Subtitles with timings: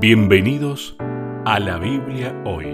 [0.00, 0.96] Bienvenidos
[1.44, 2.64] a la Biblia hoy.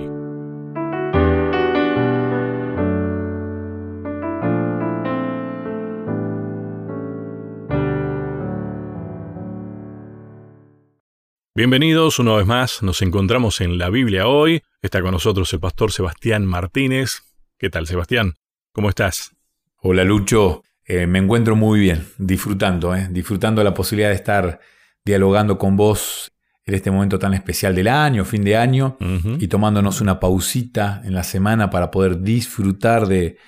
[11.52, 14.62] Bienvenidos una vez más, nos encontramos en la Biblia hoy.
[14.80, 17.22] Está con nosotros el pastor Sebastián Martínez.
[17.58, 18.34] ¿Qué tal, Sebastián?
[18.70, 19.32] ¿Cómo estás?
[19.78, 20.62] Hola, Lucho.
[20.84, 24.60] Eh, me encuentro muy bien, disfrutando, eh, disfrutando la posibilidad de estar
[25.04, 26.30] dialogando con vos
[26.66, 28.96] en este momento tan especial del año, fin de año,
[29.38, 33.38] y tomándonos una pausita en la semana para poder disfrutar de,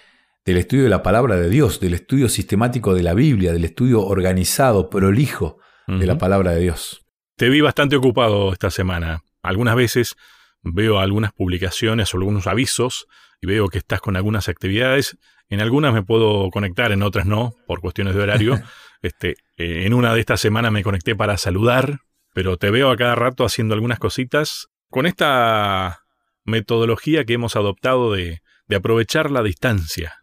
[0.44, 4.06] del estudio de la palabra de Dios, del estudio sistemático de la Biblia, del estudio
[4.06, 5.58] organizado, prolijo
[5.88, 7.04] de la palabra de Dios.
[7.36, 9.24] Te vi bastante ocupado esta semana.
[9.42, 10.16] Algunas veces
[10.62, 13.08] veo algunas publicaciones o algunos avisos
[13.41, 15.19] y veo que estás con algunas actividades.
[15.48, 18.60] En algunas me puedo conectar, en otras no, por cuestiones de horario.
[19.02, 22.00] este, eh, en una de estas semanas me conecté para saludar,
[22.38, 26.05] pero te veo a cada rato haciendo algunas cositas con esta
[26.45, 30.14] metodología que hemos adoptado de, aprovechar la distancia.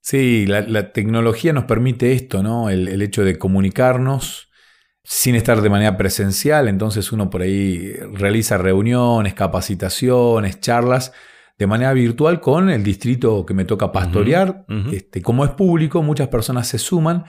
[0.00, 2.70] Sí, la, tecnología nos permite esto, ¿no?
[2.70, 4.48] El, hecho de comunicarnos
[5.04, 11.12] sin estar de manera presencial, entonces uno por ahí realiza reuniones, capacitaciones, charlas
[11.56, 14.64] de manera virtual con el distrito que me toca pastorear.
[14.90, 17.26] Este, como es público, muchas personas se suman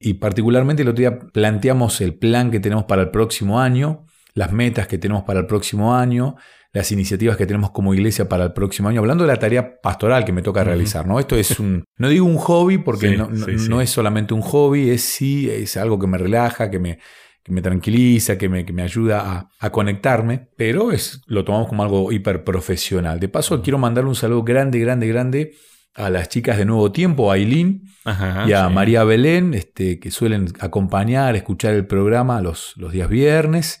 [0.00, 4.52] y particularmente el otro día planteamos el plan que tenemos para el próximo año, las
[4.52, 6.36] metas que tenemos para el próximo año,
[6.72, 10.24] las iniciativas que tenemos como iglesia para el próximo año, hablando de la tarea pastoral
[10.24, 11.06] que me toca realizar.
[11.06, 11.18] ¿no?
[11.18, 15.50] Esto es un, no digo un hobby porque no, es solamente un hobby, es sí,
[15.50, 16.98] es algo que me relaja, que me,
[17.48, 22.12] me tranquiliza, que me, que me ayuda a, conectarme, pero es, lo tomamos como algo
[22.12, 23.18] hiper profesional.
[23.18, 25.52] De paso, quiero mandarle un saludo grande, grande, grande
[25.94, 27.82] a las chicas de Nuevo Tiempo, a Aileen
[28.46, 33.80] y a María Belén, este, que suelen acompañar, escuchar el programa los, los días viernes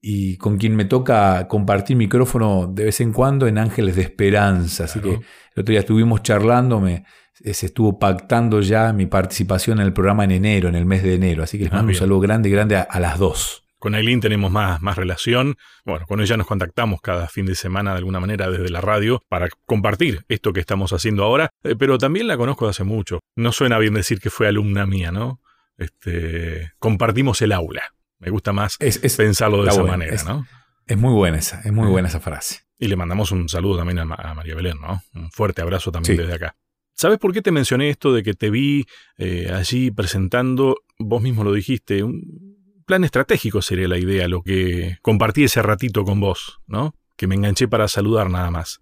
[0.00, 4.84] y con quien me toca compartir micrófono de vez en cuando en Ángeles de Esperanza.
[4.84, 9.86] Así que el otro día estuvimos charlando, me, se estuvo pactando ya mi participación en
[9.86, 11.42] el programa en enero, en el mes de enero.
[11.42, 13.67] Así que les ah, mando un saludo grande, grande a las dos.
[13.78, 15.56] Con Aileen tenemos más, más relación.
[15.84, 19.22] Bueno, con ella nos contactamos cada fin de semana de alguna manera desde la radio
[19.28, 23.20] para compartir esto que estamos haciendo ahora, eh, pero también la conozco de hace mucho.
[23.36, 25.40] No suena bien decir que fue alumna mía, ¿no?
[25.76, 27.94] Este, compartimos el aula.
[28.18, 28.78] Me gusta más
[29.16, 30.46] pensarlo de esa manera, ¿no?
[30.86, 32.62] Es muy buena esa, es muy buena esa frase.
[32.78, 35.02] Y le mandamos un saludo también a, María Belén, ¿no?
[35.14, 36.56] Un fuerte abrazo también desde acá.
[36.94, 38.86] ¿Sabes por qué te mencioné esto de que te vi
[39.18, 40.78] eh, allí presentando?
[40.98, 42.47] Vos mismo lo dijiste, un,
[42.88, 46.96] plan estratégico sería la idea, lo que compartí ese ratito con vos, ¿no?
[47.16, 48.80] Que me enganché para saludar nada más.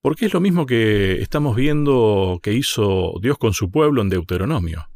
[0.00, 4.88] Porque es lo mismo que estamos viendo que hizo Dios con su pueblo en Deuteronomio.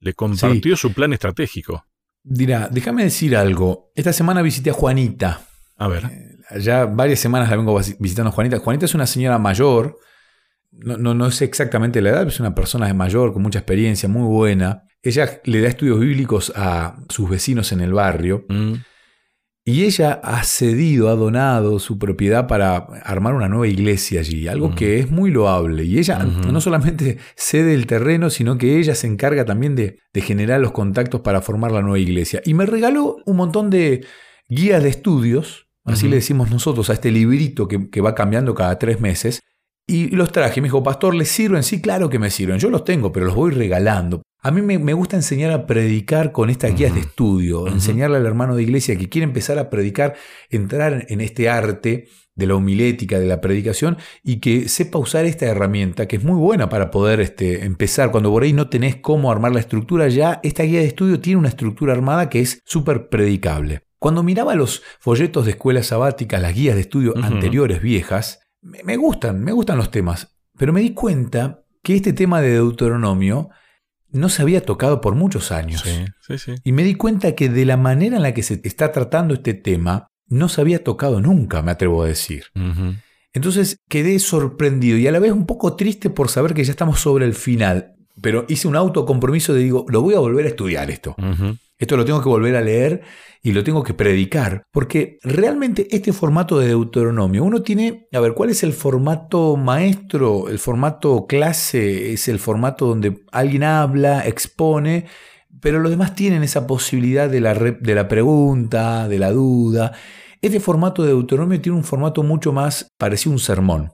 [0.00, 1.86] Le compartió su plan estratégico.
[2.22, 3.90] Dirá, déjame decir algo.
[3.94, 5.46] Esta semana visité a Juanita.
[5.76, 6.04] A ver.
[6.04, 8.58] Eh, ya varias semanas la vengo visitando a Juanita.
[8.58, 9.98] Juanita es una señora mayor.
[10.78, 14.08] No, no, no sé exactamente la edad, pero es una persona mayor con mucha experiencia,
[14.08, 14.84] muy buena.
[15.02, 18.44] Ella le da estudios bíblicos a sus vecinos en el barrio.
[18.48, 18.74] Mm.
[19.66, 24.68] Y ella ha cedido, ha donado su propiedad para armar una nueva iglesia allí, algo
[24.68, 24.74] mm.
[24.74, 25.84] que es muy loable.
[25.84, 30.60] Y ella no solamente cede el terreno, sino que ella se encarga también de, generar
[30.60, 32.42] los contactos para formar la nueva iglesia.
[32.44, 34.04] Y me regaló un montón de
[34.48, 38.78] guías de estudios, así le decimos nosotros a este librito que, que va cambiando cada
[38.78, 39.40] tres meses.
[39.86, 40.60] Y los traje.
[40.60, 41.62] Me dijo, pastor, ¿les sirven?
[41.62, 42.58] Sí, claro que me sirven.
[42.58, 44.22] Yo los tengo, pero los voy regalando.
[44.40, 48.54] A mí me, gusta enseñar a predicar con estas guías de estudio, enseñarle al hermano
[48.54, 50.16] de iglesia que quiere empezar a predicar,
[50.50, 55.46] entrar en este arte de la homilética, de la predicación, y que sepa usar esta
[55.46, 58.10] herramienta, que es muy buena para poder este, empezar.
[58.10, 61.38] Cuando por ahí no tenés cómo armar la estructura, ya esta guía de estudio tiene
[61.38, 63.80] una estructura armada que es súper predicable.
[63.98, 69.42] Cuando miraba los folletos de escuelas sabáticas, las guías de estudio anteriores viejas, me gustan,
[69.44, 73.50] me gustan los temas, pero me di cuenta que este tema de Deuteronomio
[74.10, 75.84] no se había tocado por muchos años.
[76.64, 79.54] Y me di cuenta que de la manera en la que se está tratando este
[79.54, 82.44] tema, no se había tocado nunca, me atrevo a decir.
[83.32, 87.00] Entonces quedé sorprendido y a la vez un poco triste por saber que ya estamos
[87.00, 87.94] sobre el final.
[88.20, 91.16] Pero hice un autocompromiso de digo, lo voy a volver a estudiar esto.
[91.78, 93.02] Esto lo tengo que volver a leer
[93.42, 98.32] y lo tengo que predicar, porque realmente este formato de Deuteronomio, uno tiene, a ver,
[98.32, 100.48] ¿cuál es el formato maestro?
[100.48, 105.06] El formato clase es el formato donde alguien habla, expone,
[105.60, 109.92] pero los demás tienen esa posibilidad de la, de la pregunta, de la duda.
[110.40, 113.92] Este formato de Deuteronomio tiene un formato mucho más parecido a un sermón.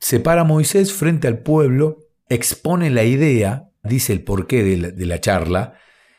[0.00, 1.98] Separa a Moisés frente al pueblo,
[2.28, 5.74] expone la idea, dice el porqué de la charla,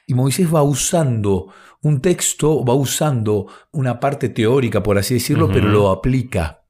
[0.10, 1.54] Y Moisés va usando
[1.84, 6.64] un texto, va usando una parte teórica, por así decirlo, pero lo aplica.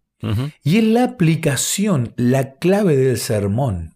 [0.61, 3.95] Y es la aplicación, la clave del sermón.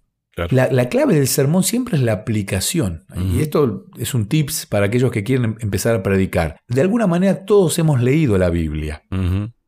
[0.50, 3.04] La, clave del sermón siempre es la aplicación.
[3.18, 6.62] Y esto es un tips para aquellos que quieren em, empezar a predicar.
[6.69, 9.04] De alguna manera todos hemos leído la Biblia.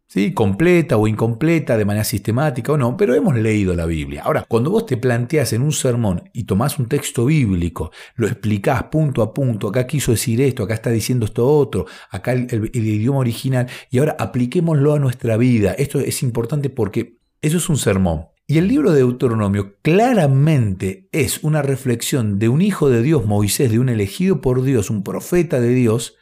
[0.07, 0.33] ¿Sí?
[0.33, 4.21] Completa o incompleta, de manera sistemática o no, pero hemos leído la Biblia.
[4.23, 8.83] Ahora, cuando vos te planteas en un sermón y tomás un texto bíblico, lo explicás
[8.83, 13.19] punto a punto, acá quiso decir esto, acá está diciendo esto otro, acá el idioma
[13.19, 15.73] original, y ahora apliquémoslo a nuestra vida.
[15.73, 18.27] Esto es importante porque eso es un sermón.
[18.47, 23.71] Y el libro de Deuteronomio claramente es una reflexión de un hijo de Dios, Moisés,
[23.71, 26.15] de un elegido por Dios, un profeta de Dios,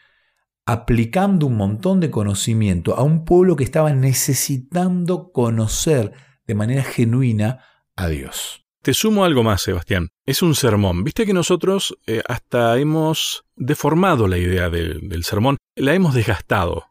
[0.65, 6.13] aplicando un montón de conocimiento a un pueblo que estaba necesitando conocer
[6.47, 7.59] de manera genuina
[7.95, 8.65] a Dios.
[8.81, 10.09] Te sumo algo más, Sebastián.
[10.25, 11.03] Es un sermón.
[11.03, 16.85] Viste que nosotros eh, hasta hemos deformado la idea del sermón, la hemos desgastado.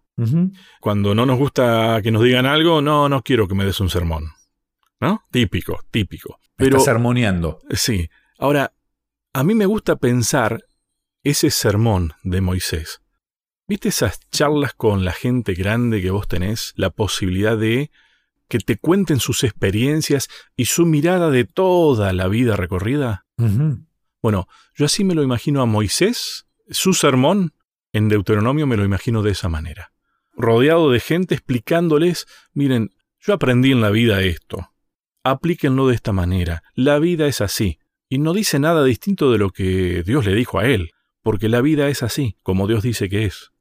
[0.81, 3.91] Cuando no nos gusta que nos digan algo, no, no quiero que me des un
[3.91, 4.25] sermón.
[5.03, 5.25] ¿no?
[5.33, 6.39] Típico, típico.
[6.57, 7.59] Pero, Estás armoniando.
[7.71, 8.09] Sí.
[8.39, 8.73] Ahora,
[9.33, 10.65] a mí me gusta pensar
[11.25, 13.02] ese sermón de Moisés.
[13.73, 16.75] ¿Viste esas charlas con la gente grande que vos tenés?
[16.77, 17.91] La posibilidad de
[18.47, 23.25] que te cuenten sus experiencias y su mirada de toda la vida recorrida.
[24.21, 27.55] Bueno, yo así me lo imagino a Moisés, su sermón
[27.95, 29.95] en Deuteronomio me lo imagino de esa manera.
[30.37, 32.91] Rodeado de gente explicándoles, miren,
[33.21, 34.69] yo aprendí en la vida esto,
[35.25, 36.63] aplíquenlo de esta manera.
[36.75, 37.79] La vida es así.
[38.11, 40.91] Y no dice nada distinto de lo que Dios le dijo a él,
[41.23, 43.52] porque la vida es así, como Dios dice que es.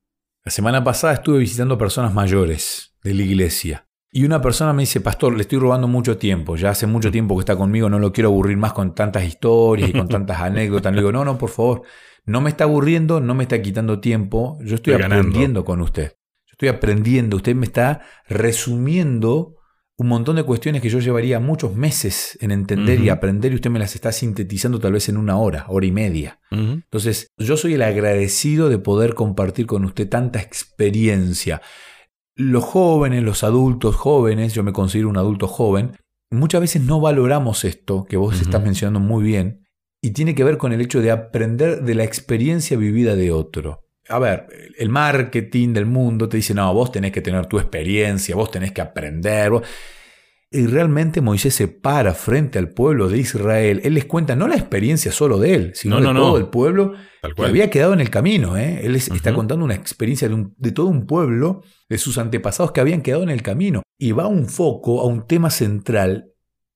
[0.43, 3.87] La semana pasada estuve visitando personas mayores de la iglesia.
[4.11, 7.35] Y una persona me dice, pastor, le estoy robando mucho tiempo, ya hace mucho tiempo
[7.35, 10.93] que está conmigo, no lo quiero aburrir más con tantas historias y con tantas anécdotas.
[10.93, 11.83] Le digo, no, no, por favor,
[12.25, 16.17] no me está aburriendo, no me está quitando tiempo, yo estoy, aprendiendo con usted.
[16.47, 19.57] Yo estoy aprendiendo, usted me está resumiendo
[20.01, 23.69] un montón de cuestiones que yo llevaría muchos meses en entender y aprender y usted
[23.69, 26.39] me las está sintetizando tal vez en una hora, hora y media.
[26.49, 31.61] Entonces, yo soy el agradecido de poder compartir con usted tanta experiencia.
[32.35, 35.91] Los jóvenes, los adultos jóvenes, yo me considero un adulto joven,
[36.31, 39.67] muchas veces no valoramos esto que vos estás mencionando muy bien
[40.01, 43.83] y tiene que ver con el hecho de aprender de la experiencia vivida de otro
[44.11, 44.47] a ver,
[44.77, 48.71] el marketing del mundo te dice, no, vos tenés que tener tu experiencia, vos tenés
[48.71, 49.51] que aprender.
[50.53, 53.79] Y realmente Moisés se para frente al pueblo de Israel.
[53.85, 56.93] Él les cuenta no la experiencia solo de él, sino de todo el pueblo
[57.35, 58.57] que había quedado en el camino.
[58.57, 58.81] ¿eh?
[58.83, 63.23] Él está contando una experiencia de, todo un pueblo, de sus antepasados que habían quedado
[63.23, 63.81] en el camino.
[63.97, 66.33] Y va un foco a un tema central,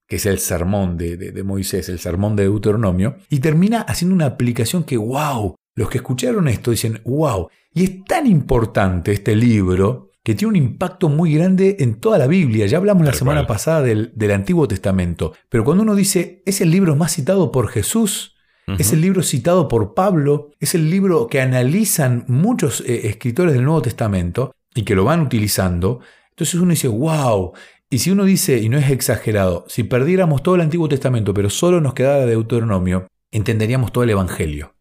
[0.08, 4.28] que es el sermón de, de Moisés, el sermón de Deuteronomio, y termina haciendo una
[4.28, 10.12] aplicación que, wow, los que escucharon esto dicen, wow, y es tan importante este libro
[10.24, 12.66] que tiene un impacto muy grande en toda la Biblia.
[12.66, 16.96] Ya hablamos la semana pasada del, Antiguo Testamento, pero cuando uno dice, es el libro
[16.96, 18.36] más citado por Jesús,
[18.80, 23.64] es el libro citado por Pablo, es el libro que analizan muchos eh, escritores del
[23.64, 26.00] Nuevo Testamento y que lo van utilizando,
[26.32, 27.54] entonces uno dice, wow,
[27.92, 31.52] y si uno dice, y no es exagerado, si perdiéramos todo el Antiguo Testamento, pero
[31.52, 34.74] solo nos quedara Deuteronomio, entenderíamos todo el Evangelio.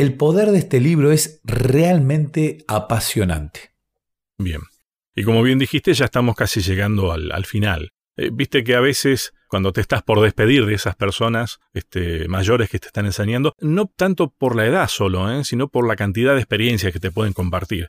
[0.00, 3.74] El poder de este libro es realmente apasionante.
[4.38, 4.62] Bien.
[5.14, 7.92] Y como bien dijiste, ya estamos casi llegando al, final.
[8.16, 12.70] Eh, viste que a veces cuando te estás por despedir de esas personas este, mayores
[12.70, 15.44] que te están enseñando, no tanto por la edad solo, ¿eh?
[15.44, 17.88] sino por la cantidad de experiencias que te pueden compartir.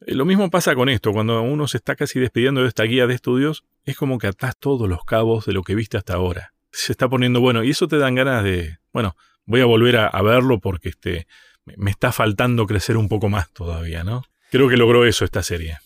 [0.00, 3.06] Eh, lo mismo pasa con esto, cuando uno se está casi despidiendo de esta guía
[3.06, 6.54] de estudios, es como que atás todos los cabos de lo que viste hasta ahora.
[6.72, 9.14] Se está poniendo bueno y eso te dan ganas de, bueno,
[9.44, 11.28] voy a volver a, a verlo porque este,
[11.64, 14.24] me está faltando crecer un poco más todavía, ¿no?
[14.50, 15.78] Creo que logró eso esta serie.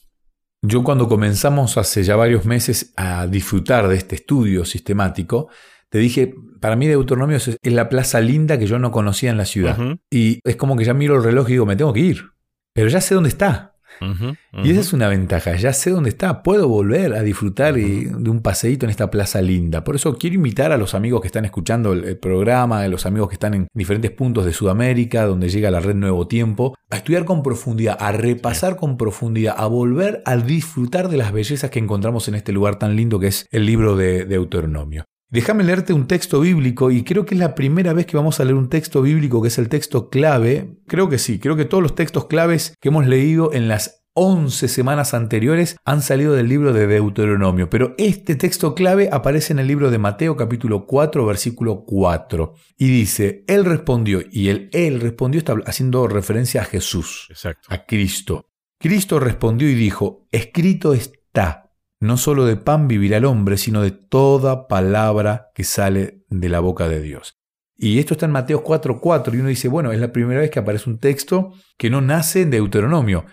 [0.62, 5.48] Yo cuando comenzamos hace ya varios meses a disfrutar de este estudio sistemático,
[5.88, 9.44] te dije, para mí Deuteronomio es la plaza linda que yo no conocía en la
[9.44, 9.78] ciudad.
[10.10, 12.30] Y es como que ya miro el reloj y digo, me tengo que ir.
[12.72, 13.75] Pero ya sé dónde está.
[14.00, 18.40] Y esa es una ventaja, ya sé dónde está, puedo volver a disfrutar de un
[18.40, 19.84] paseíto en esta plaza linda.
[19.84, 23.28] Por eso quiero invitar a los amigos que están escuchando el, programa, a los amigos
[23.28, 27.24] que están en diferentes puntos de Sudamérica, donde llega la red Nuevo Tiempo, a estudiar
[27.24, 32.28] con profundidad, a repasar con profundidad, a volver a disfrutar de las bellezas que encontramos
[32.28, 35.04] en este lugar tan lindo que es el libro de Deuteronomio.
[35.28, 38.44] Déjame leerte un texto bíblico y creo que es la primera vez que vamos a
[38.44, 40.78] leer un texto bíblico que es el texto clave.
[40.86, 44.68] Creo que sí, creo que todos los textos claves que hemos leído en las 11
[44.68, 49.66] semanas anteriores han salido del libro de Deuteronomio, pero este texto clave aparece en el
[49.66, 55.38] libro de Mateo capítulo 4 versículo 4 y dice, Él respondió, y el Él respondió
[55.38, 57.68] está haciendo referencia a Jesús, Exacto.
[57.68, 58.48] a Cristo.
[58.78, 61.65] Cristo respondió y dijo, escrito está,
[62.00, 66.60] no solo de pan vivirá el hombre, sino de toda palabra que sale de la
[66.60, 67.38] boca de Dios.
[67.76, 70.58] Y esto está en Mateo 4.4 y uno dice, bueno, es la primera vez que
[70.58, 73.26] aparece un texto que no nace en Deuteronomio.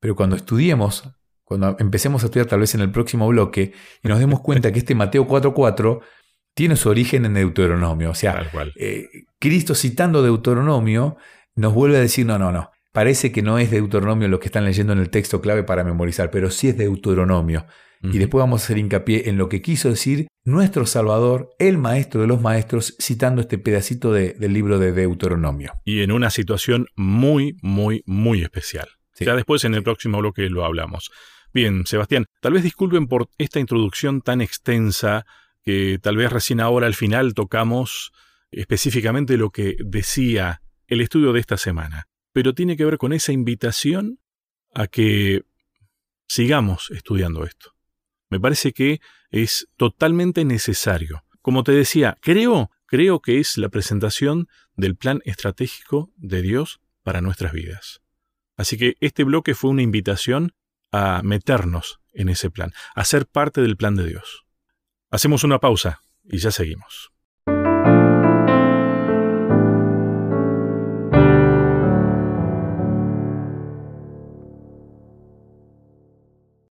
[0.00, 1.04] Pero cuando estudiemos,
[1.44, 3.72] cuando empecemos a estudiar tal vez en el próximo bloque,
[4.02, 6.00] y nos demos cuenta que este Mateo 4.4
[6.54, 8.10] tiene su origen en Deuteronomio.
[8.10, 9.08] O sea, eh,
[9.38, 11.16] Cristo citando Deuteronomio
[11.54, 12.70] nos vuelve a decir, no, no, no.
[12.92, 16.30] Parece que no es Deuteronomio lo que están leyendo en el texto clave para memorizar,
[16.30, 17.66] pero sí es Deuteronomio.
[18.02, 22.22] Y después vamos a hacer hincapié en lo que quiso decir nuestro Salvador, el Maestro
[22.22, 25.74] de los Maestros, citando este pedacito del libro de Deuteronomio.
[25.84, 28.88] Y en una situación muy, muy, muy especial.
[29.18, 31.10] Ya después en el próximo bloque lo hablamos.
[31.52, 35.26] Bien, Sebastián, tal vez disculpen por esta introducción tan extensa
[35.62, 38.12] que tal vez recién ahora al final tocamos
[38.50, 43.32] específicamente lo que decía el estudio de esta semana, pero tiene que ver con esa
[43.32, 44.20] invitación
[44.74, 45.42] a que
[46.28, 47.74] sigamos estudiando esto.
[48.28, 51.24] Me parece que es totalmente necesario.
[51.42, 57.20] Como te decía, creo, creo que es la presentación del plan estratégico de Dios para
[57.20, 58.00] nuestras vidas.
[58.56, 60.52] Así que este bloque fue una invitación
[60.92, 64.44] a meternos en ese plan, a ser parte del plan de Dios.
[65.10, 67.12] Hacemos una pausa y ya seguimos.